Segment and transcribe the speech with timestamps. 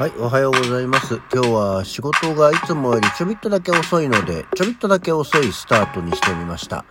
[0.00, 1.20] はい、おはようございます。
[1.30, 6.86] 今日は仕事がいつもよりちょびっとだけ遅いので、ちょびっとだけ遅いスタートにしてみました。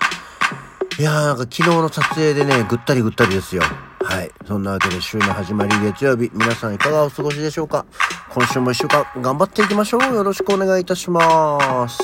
[1.00, 3.64] いやーなんか昨日の撮影でね、ぐったりぐったりですよ。
[4.04, 4.30] はい。
[4.46, 7.88] そんなわけで週の始まり月曜日、皆さんいかがお過ごしでしょうか？
[8.30, 10.02] 今週も一週間頑張っていきましょう。
[10.14, 11.98] よろしくお願いいたします。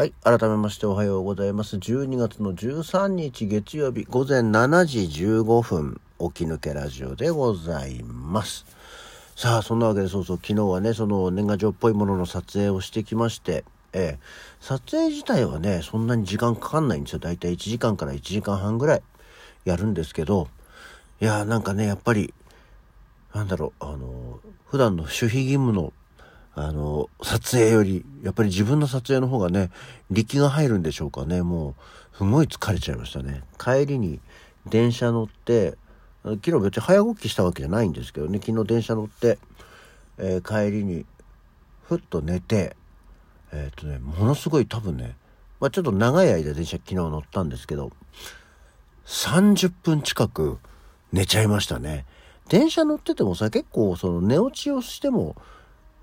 [0.00, 0.14] はい。
[0.24, 1.76] 改めましておはようございます。
[1.76, 8.64] 12月の13日月曜日午前7時15分、起き抜けラジオでございます。
[9.36, 14.18] さあ、そんなわけでそうそう、昨日はね、その年賀状っぽいものの撮影をしてきまして、ええ、
[14.62, 17.18] 撮影自体はね、そんなに時間かかんないんですよ。
[17.18, 19.02] だいたい1時間から1時間半ぐらい
[19.66, 20.48] やるんですけど、
[21.20, 22.32] いやーなんかね、やっぱり、
[23.34, 25.92] なんだろう、あの、普段の守秘義務の
[26.54, 29.70] あの、撮影より、やっぱり自分の撮影の方がね、
[30.10, 31.42] 力が入るんでしょうかね。
[31.42, 31.76] も
[32.14, 33.42] う、すごい疲れちゃいましたね。
[33.58, 34.20] 帰りに
[34.66, 35.76] 電車乗って、
[36.22, 39.38] 昨日別に早動きしたわけじゃないんですけどね、昨日電車乗って、
[40.18, 41.06] えー帰りに、
[41.84, 42.76] ふっと寝て、
[43.52, 45.16] えっ、とね、ものすごい多分ね、
[45.60, 47.90] まあちょっと長い間電車昨日乗ったんですけど、
[49.06, 50.58] 30分近く
[51.12, 52.04] 寝ちゃいましたね。
[52.48, 55.36] 電車乗っててもさ、結構その寝落ちをしても、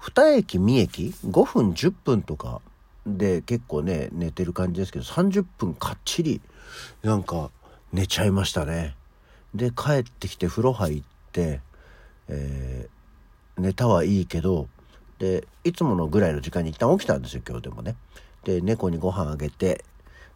[0.02, 2.62] 2駅2駅5分10分とか
[3.06, 6.42] で結構ね寝てる感じですけど30分かっちり
[7.04, 7.52] なんか
[7.94, 8.96] 寝ちゃいましたね。
[9.56, 11.62] で帰ってきて風呂入って、
[12.28, 12.98] えー
[13.60, 14.68] 寝たはいいけど
[15.18, 17.96] でいつものぐらいの時間に一旦起きたんですよ今日でもね。
[18.44, 19.84] で猫にご飯あげて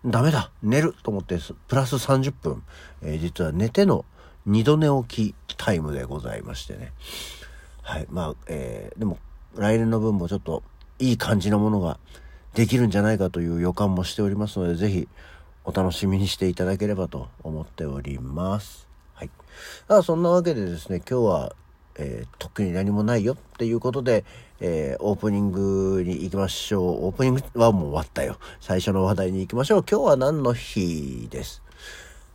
[0.04, 2.64] ダメだ寝ると思ってプラス30分、
[3.04, 4.06] えー実は寝ての
[4.48, 6.94] 二度寝起きタイムでございましてね。
[7.84, 9.20] はいまあえーでも
[9.58, 10.64] 来年の分もちょっと
[11.00, 12.00] いい感じのものが
[12.54, 15.08] できるんじゃないかという予感もしておりますので、ぜひ
[15.64, 18.88] お楽しみにしていただければと思っております。
[19.14, 19.30] はい。
[19.88, 21.56] あ、そんなわけでですね、今日は、
[21.96, 24.26] えー特に何もないよっていうことで、
[24.60, 27.06] えーオープニングに行きましょう。
[27.06, 28.38] オープニングはもう終わったよ。
[28.60, 29.86] 最初の話題に行きましょう。
[29.90, 31.62] 今日は何の日です？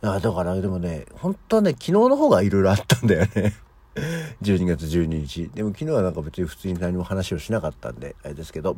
[0.01, 3.55] あだから、でもね、本当はね、昨日の方がいろいろあったんだよね。
[4.41, 5.49] 12月12日。
[5.53, 8.77] でも昨日はなんか別に普通に何も話をしなかったんで、あれですけど、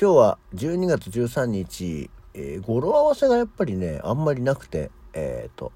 [0.00, 5.72] 今日は12月13日、えー語呂合わせがやっぱりね、あんまりなくて、えっ、と、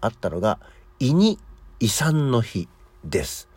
[0.00, 0.58] あったのが、
[0.98, 1.38] 胃に
[1.80, 2.68] 遺産の日
[3.04, 3.48] です。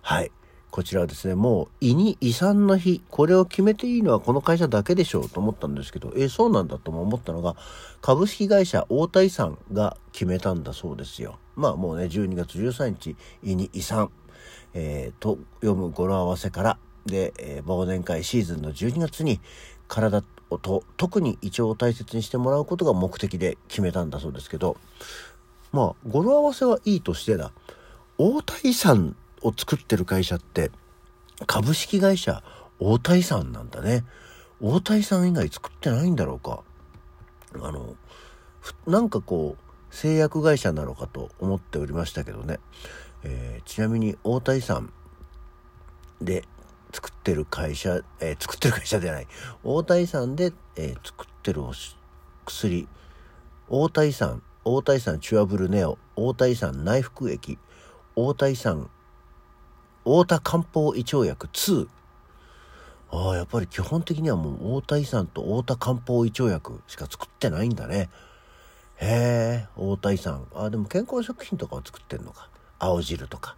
[0.00, 0.30] はい。
[0.70, 7.56] こちらはですね、もう胃に遺産の日、これを決めていいのはこの会社だけでしょうと思ったんですけど、えーそうなんだとも思ったのが、
[8.00, 11.38] 株式会社大田遺産が決めたんだそうですよ。
[11.56, 14.10] まあもうね、12月13日、胃に遺産、
[14.74, 19.40] えーと読む語呂合わせから、で、えー忘年会シーズンの12月に
[19.88, 24.76] 体をと特に胃腸を大切にしてもらうことが目的で決めたんだそうですけど、
[25.72, 27.52] まあ語呂合わせはいいとしてだ。
[28.18, 30.70] 大田遺産を作ってる会社って
[31.46, 32.42] 株式会社
[32.78, 34.04] 大田遺産なんだね。
[34.60, 36.62] 大田遺産以外作ってないんだろうか。
[37.54, 37.96] あの、
[38.86, 42.58] なんかこう、製薬会社なのかと思っておりましたけどね。
[43.22, 44.92] えーちなみに大田遺産
[46.20, 46.44] で
[46.92, 49.28] 作ってる会社、えー作ってる会社じゃない。
[49.62, 51.72] 大田遺産で、えー作ってるお
[52.46, 52.88] 薬、
[53.68, 57.58] 大田遺産、大田遺産チュアブルネオ、大田遺産内服液、
[58.16, 58.88] 大田遺産、
[60.06, 61.86] 大田漢方胃腸薬2。
[63.10, 68.08] ああ、やっぱり基本的にはもう大田遺産と大田漢方胃腸薬しか作ってないんだね。
[69.04, 70.46] へえ、大田遺産。
[70.54, 72.48] あ、でも健康食品とかを作ってんのか。
[72.78, 73.56] 青汁とか。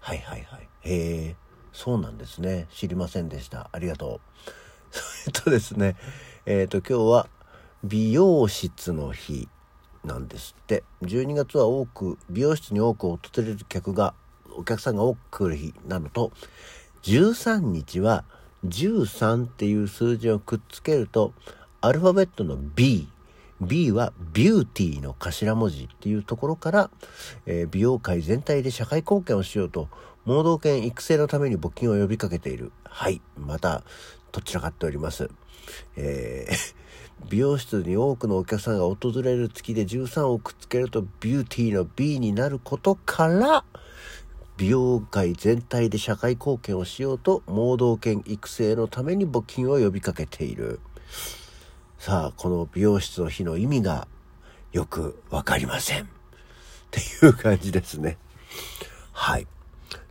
[0.00, 0.68] はいはいはい。
[0.82, 1.36] へえ、
[1.72, 2.66] そうなんですね。
[2.72, 3.70] 知りませんでした。
[3.70, 4.20] ありがとう。
[5.26, 5.94] えっとですね、
[6.44, 7.28] えっ、と今日は
[7.84, 9.48] 美容室の日
[10.04, 10.82] なんですって。
[11.02, 14.12] 12月は多く、美容室に多く訪れる客が、
[14.56, 16.32] お客さんが多く来る日なのと、
[17.04, 18.24] 13日は
[18.66, 21.32] 13っていう数字をくっつけると、
[21.80, 23.08] アルファベットの B、
[23.60, 26.90] B はビューティーの頭文字っていうところから、
[27.46, 29.88] えー美容界全体で社会貢献をしようと、
[30.24, 32.72] 盲導犬育成のために募金を呼びかけている。
[32.84, 33.20] はい。
[33.36, 33.82] また、
[34.30, 35.28] どちらかっております。
[35.96, 36.74] えー
[37.30, 43.64] 美容室に多くのお客さんが訪れる月で13をくっつけるとビューティーの B になることから、
[44.56, 50.80] 美容界全体で社会貢献をしようと盲導犬育成のために募金を呼びかけている。
[51.98, 54.06] さあ、この美容室の日の意味が
[54.72, 56.04] よくわかりません。
[56.04, 56.06] っ
[56.90, 58.16] ていう感じですね。
[59.12, 59.48] はい。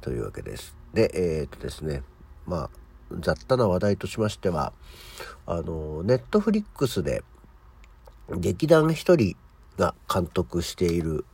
[0.02, 0.76] というわけです。
[0.94, 2.04] で、えーっとですね、
[2.46, 2.70] まあ、
[3.20, 4.74] 雑多な話題としましては、
[5.46, 7.24] あの、ネットフリックスで
[8.30, 9.38] 劇団一人
[9.78, 11.26] が監督している、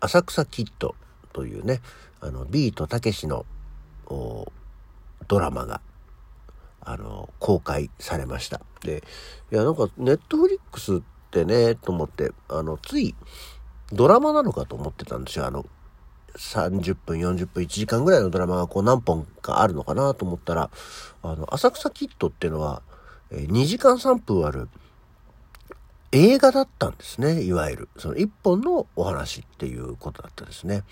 [0.00, 0.94] 浅草キッド
[1.34, 1.82] というね、
[2.20, 3.44] あの、ビートたけしの
[4.08, 5.82] ドラマが、
[6.84, 8.60] あの、公開されました。
[8.82, 9.02] で、
[9.50, 11.00] いや、なんか、ネットフリックスっ
[11.30, 13.14] てね、と思って、あの、つい、
[13.92, 15.46] ドラマなのかと思ってたんですよ。
[15.46, 15.66] あの、
[16.36, 20.70] 30分、40分、1時間ぐらいのドラマがこう何本かあるのかなと思ったら、
[21.22, 22.82] あの、浅草キッドっていうのは、
[23.30, 24.68] え2時間3分ある
[26.12, 27.88] 映画だったんですね、いわゆる。
[27.98, 30.82] その1本のお話っていうことだったですね。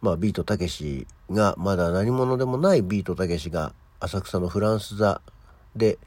[0.00, 5.20] まあ、ビートたけしが、まだ何者でもないビートたけしが、浅草のフランス座
[5.76, 5.98] で、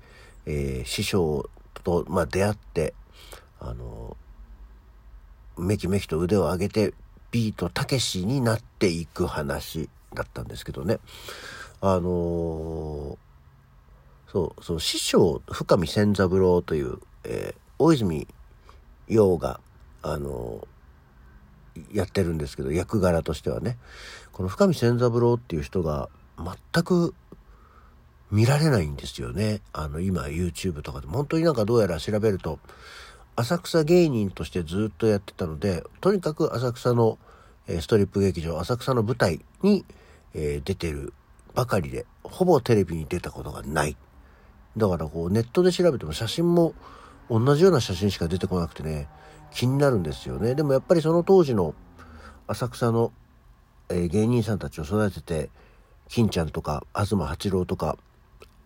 [0.45, 1.49] えー、師匠
[1.83, 2.93] と、まあ、出会って、
[3.59, 4.15] あの、
[5.57, 6.93] めきめきと腕を上げて、
[7.31, 10.99] ビートたけしになっていく話だったんですけどね。
[11.79, 13.17] あのー、
[14.27, 18.27] そう、そう、師匠、深見千三郎という、えー、大泉
[19.07, 19.59] 洋が、
[20.01, 23.77] あのー、やってるんですけど、役柄としてはね。
[24.31, 27.13] この深見千三郎っていう人が全く
[28.31, 29.61] 見られないんですよね。
[29.73, 31.07] あの、今 YouTube とかで。
[31.07, 32.59] 本当になんかどうやら調べると、
[33.35, 37.17] 浅草芸人としてずっとやってたので、とにかく浅草の、
[37.67, 39.85] えストリップ劇場、浅草の舞台に、
[40.33, 41.13] え出てる
[41.53, 43.97] ばかりで、ほぼテレビに出たことがない。
[44.77, 46.73] だからこうネットで調べても写真も
[47.29, 49.09] 同じような写真しか出てこなくてね、
[49.51, 50.55] 気になるんですよね。
[50.55, 51.75] でもやっぱりその当時の
[52.47, 53.11] 浅草の、
[53.89, 55.49] え芸人さんたちを育てて、
[56.07, 57.97] 金ちゃんとか東八郎とか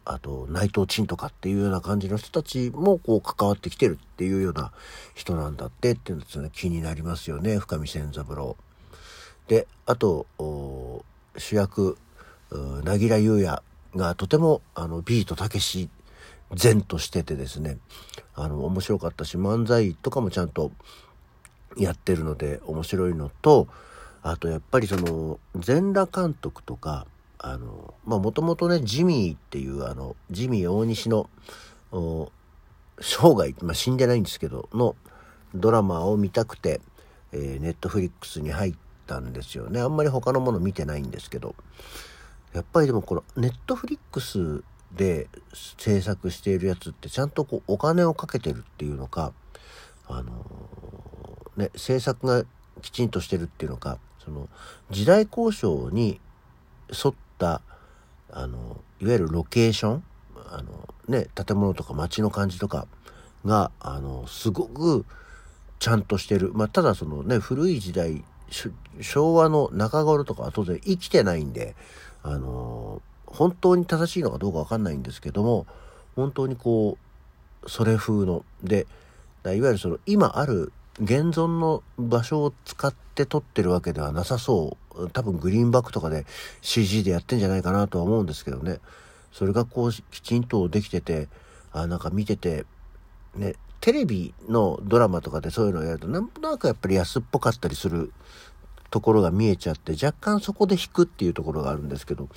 [0.06, 4.72] あと内藤陳とかっていうような感じの人たちもこう関わってきてるっていうような
[5.16, 6.50] 人なんだってっていうのですね。
[6.54, 7.58] 気になりますよね。
[7.58, 8.56] 深見千三郎。
[9.48, 10.26] であと
[11.38, 11.98] 主役
[12.52, 13.62] 凪良優也
[13.96, 15.90] がとてもあのビートたけし
[16.54, 17.80] 善としててですね。
[18.36, 20.72] あの面白かったし漫才とかもちゃんと
[21.78, 23.68] やってるので面白いのと
[24.22, 27.08] あとやっぱりその全裸監督とか
[27.48, 31.30] あの、まあ、もともとね、ジミーっていう、あの、ジミー大西の、
[33.00, 34.96] 生涯、まあ、死んでないんですけど、の
[35.54, 36.82] ドラマを見たくて、
[37.34, 38.76] えー、ネットフリックスに入っ
[39.06, 39.80] たんですよね。
[39.80, 41.54] あんまり他のもの見てないんですけど、
[42.54, 45.28] やっぱりでもこのネットフリックスで
[45.78, 49.34] 制作しているやつってちゃんとこうお金をかけてるっていうのか、
[50.08, 52.44] あのー、ね、制作が
[52.82, 54.50] きちんとしてるっていうのか、その
[54.90, 56.20] 時代交渉に
[56.90, 57.62] 沿った
[58.32, 60.04] あのいわゆるロケーション
[60.50, 62.88] あの、ね、建物とか街の感じとか
[63.46, 65.06] があのすごく
[65.80, 68.24] ちゃんとしてる、まあ、ただそのね古い時代
[69.02, 71.76] 昭和の中頃とかは当然生きてないんで
[72.24, 75.66] あの本当に正しいのかどうかわかんないんですけども
[76.16, 76.98] 本当にこ
[77.64, 78.46] うそれ風の。
[78.64, 78.88] で
[79.44, 85.10] いわゆるその今ある現存の場所を使って撮ってるわけではなさそう。
[85.12, 86.26] 多分グリーンバックとかで
[86.62, 88.80] CG でやってんじゃないかなとは思うんですけどね。
[89.34, 91.28] それがこうきちんとできてて、
[91.74, 92.66] あなんか見てて、
[93.36, 98.14] ね、テレビのドラマとかでそういうのをやるとなんとなくやっぱり安っぽかったりする
[98.90, 102.30] ところが見えちゃって若干そこで引くっていうところがあるんですけど、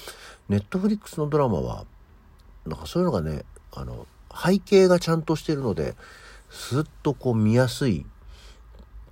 [0.48, 1.86] ネットフリックスのドラマは、
[2.66, 5.94] なんかそういうのがね、あの、背景がちゃんとしてるので、
[6.50, 8.04] すっとこう見やすい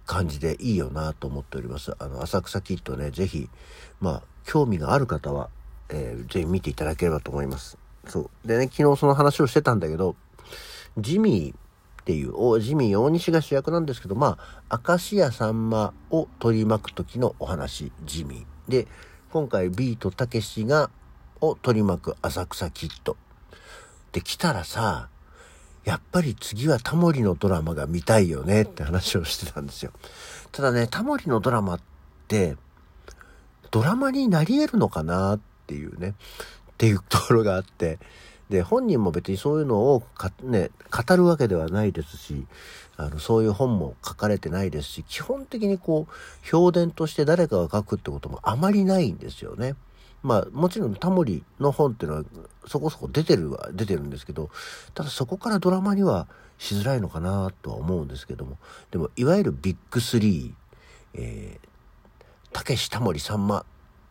[0.06, 1.94] 感じでいいよなと思っております。
[1.98, 3.50] あの、浅草キッドね、ぜひ、
[4.00, 5.50] まあ、興味がある方は、
[5.88, 7.76] えー、ぜひ見ていただければと思います。
[8.06, 8.48] そう。
[8.48, 10.16] でね、昨日その話をしてたんだけど、
[10.96, 18.70] ジミーっていう、おジミー大西が主役なんですけど、まあ、明石家さんまを取り巻く時のお話、ジミー。
[18.70, 18.86] で、
[19.32, 20.90] 今回ビートたけしが、
[21.40, 23.16] を取り巻く浅草キッド。
[24.12, 25.08] で、来たらさ、
[25.86, 29.92] やっぱり次はタモリのドラマが見たいよねって話をしてたんですよ。
[30.50, 31.80] ただね、タモリのドラマっ
[32.26, 32.56] て、
[33.70, 38.00] ドラマになり得るのかなっていうね、っていうところがあって、
[38.50, 40.02] で、本人も別にそういうのを、
[40.42, 42.46] ね、語るわけではないですし、
[42.96, 46.12] あの、そういう本も書かれてないですし、基本的にこう、
[46.44, 49.76] 評伝として誰かが書くってこともあまりないんですよね。
[50.26, 52.24] まあもちろんタモリの本っていうのは
[52.66, 54.50] そこそこ出てるは出てるんですけど
[54.92, 56.26] ただそこからドラマには
[56.58, 58.58] しづらいのかなとは思うんですけども
[58.90, 61.58] でもいわゆるビッグスリー、
[62.52, 63.64] たけしタモリさんま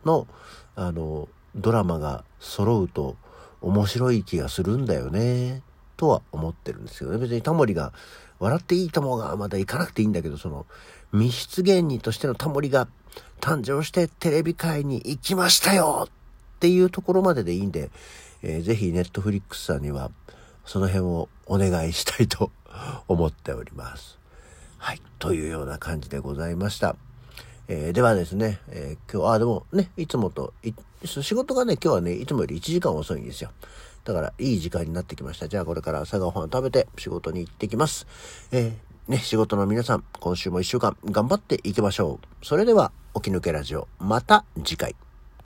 [0.06, 0.26] の
[0.74, 3.16] あのドラマが揃うと
[3.60, 5.62] 面白い気がするんだよね
[5.98, 7.18] とは思ってるんですけどね。
[7.18, 7.92] 別にタモリが
[8.38, 10.66] 笑っていいともがまだ行かなくていいんだけどその
[11.12, 12.88] 密室芸人としてのタモリが
[13.40, 17.90] 誕生してテレビ界に行きましたよっていうところまででいいんで、
[18.42, 20.10] えー、ぜひネットフリックスさんには
[20.64, 22.50] その辺をお願いしたいと
[23.08, 24.18] 思っております。
[24.78, 25.00] はい。
[25.18, 26.96] というような感じでございました。
[27.68, 30.52] えー、ではですね、えー、今日、あ、でもね、いつもと、
[31.04, 33.50] 仕事がね、今日はね、いつもより1時間遅いんですよ。
[34.04, 35.48] だから、いい時間になってきました。
[35.48, 38.06] じゃあ、これから朝ごはん食べて仕事に行ってきます。
[38.52, 42.46] えー、ね、仕事の皆さん、今週も1週間頑張っていきましょう。
[42.46, 44.94] それでは、起き抜けラジオ、また次回。